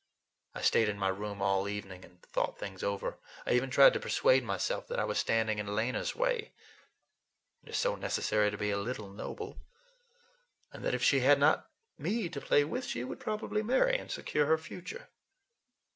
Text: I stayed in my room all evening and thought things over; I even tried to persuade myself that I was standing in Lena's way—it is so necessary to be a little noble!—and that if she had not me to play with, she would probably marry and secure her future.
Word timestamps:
I 0.55 0.61
stayed 0.63 0.89
in 0.89 0.97
my 0.97 1.09
room 1.09 1.43
all 1.43 1.69
evening 1.69 2.03
and 2.03 2.19
thought 2.23 2.57
things 2.57 2.81
over; 2.81 3.19
I 3.45 3.51
even 3.53 3.69
tried 3.69 3.93
to 3.93 3.99
persuade 3.99 4.43
myself 4.43 4.87
that 4.87 4.97
I 4.99 5.03
was 5.03 5.19
standing 5.19 5.59
in 5.59 5.75
Lena's 5.75 6.15
way—it 6.15 7.69
is 7.69 7.77
so 7.77 7.93
necessary 7.95 8.49
to 8.49 8.57
be 8.57 8.71
a 8.71 8.79
little 8.79 9.11
noble!—and 9.11 10.83
that 10.83 10.95
if 10.95 11.03
she 11.03 11.19
had 11.19 11.37
not 11.37 11.69
me 11.99 12.29
to 12.29 12.41
play 12.41 12.63
with, 12.63 12.85
she 12.87 13.03
would 13.03 13.19
probably 13.19 13.61
marry 13.61 13.95
and 13.95 14.09
secure 14.09 14.47
her 14.47 14.57
future. 14.57 15.09